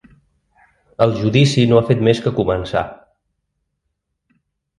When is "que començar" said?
2.25-2.83